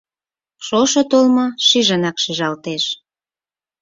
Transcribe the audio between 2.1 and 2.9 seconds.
шижалтеш.